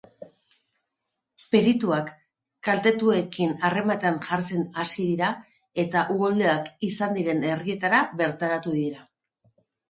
Perituak 1.49 2.07
kaltetuekin 2.67 3.53
harremanetan 3.69 4.17
jartzen 4.29 4.63
hasi 4.85 5.05
dira 5.11 5.29
eta 5.85 6.03
uholdeak 6.15 6.73
izan 6.89 7.15
diren 7.19 7.47
herrietara 7.51 8.01
bertaratu 8.25 8.75
dira. 8.81 9.07